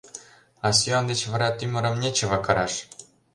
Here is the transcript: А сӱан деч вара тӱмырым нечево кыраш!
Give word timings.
А 0.65 0.67
сӱан 0.77 1.05
деч 1.11 1.21
вара 1.31 1.49
тӱмырым 1.57 1.95
нечево 2.03 2.37
кыраш! 2.45 2.73